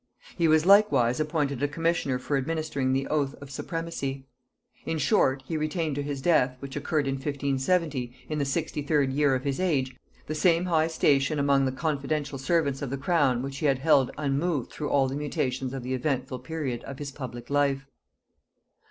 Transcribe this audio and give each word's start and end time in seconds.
He 0.35 0.47
was 0.47 0.65
likewise 0.65 1.19
appointed 1.19 1.61
a 1.61 1.67
commissioner 1.67 2.17
for 2.17 2.35
administering 2.35 2.91
the 2.91 3.05
oath 3.05 3.35
of 3.35 3.51
supremacy. 3.51 4.25
In 4.83 4.97
short, 4.97 5.43
he 5.45 5.57
retained 5.57 5.93
to 5.93 6.01
his 6.01 6.23
death, 6.23 6.57
which 6.59 6.75
occurred 6.75 7.07
in 7.07 7.17
1570, 7.17 8.11
in 8.27 8.39
the 8.39 8.43
63d 8.43 9.15
year 9.15 9.35
of 9.35 9.43
his 9.43 9.59
age, 9.59 9.95
the 10.25 10.33
same 10.33 10.65
high 10.65 10.87
station 10.87 11.37
among 11.37 11.65
the 11.65 11.71
confidential 11.71 12.39
servants 12.39 12.81
of 12.81 12.89
the 12.89 12.97
crown 12.97 13.43
which 13.43 13.57
he 13.59 13.67
had 13.67 13.77
held 13.77 14.09
unmoved 14.17 14.71
through 14.71 14.89
all 14.89 15.07
the 15.07 15.13
mutations 15.13 15.71
of 15.71 15.83
the 15.83 15.93
eventful 15.93 16.39
period 16.39 16.83
of 16.85 16.97
his 16.97 17.11
public 17.11 17.51
life. 17.51 17.85